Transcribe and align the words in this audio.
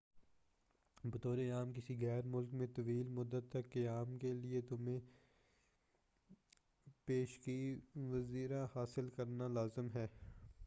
بطورِ 1.03 1.49
عام 1.51 1.73
کسی 1.73 1.95
غیر 2.01 2.25
ملک 2.25 2.53
میں 2.53 2.67
طویل 2.75 3.07
مدت 3.07 3.51
تک 3.51 3.71
قیام 3.73 4.17
کے 4.17 4.33
لئے 4.33 4.61
تمہیں 4.61 4.99
پیشگی 7.05 7.61
ویزا 7.95 8.65
حاصل 8.75 9.09
کرنا 9.09 9.47
لازم 9.47 9.87
ہے 9.95 10.07